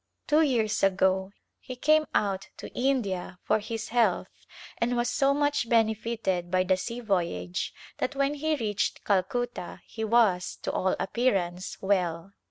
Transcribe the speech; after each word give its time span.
Two 0.25 0.41
years 0.41 0.81
ago 0.81 1.31
he 1.59 1.75
came 1.75 2.07
out 2.15 2.49
to 2.57 2.73
India 2.73 3.37
for 3.43 3.59
his 3.59 3.89
health 3.89 4.47
and 4.79 4.97
was 4.97 5.11
so 5.11 5.31
much 5.31 5.69
benefited 5.69 6.49
by 6.49 6.63
the 6.63 6.75
sea 6.75 7.01
voyage 7.01 7.71
that 7.99 8.15
when 8.15 8.33
he 8.33 8.55
reached 8.55 9.05
Calcutta 9.05 9.81
he 9.85 10.03
was, 10.03 10.55
to 10.63 10.71
all 10.71 10.95
appearance, 10.99 11.77
well. 11.83 12.31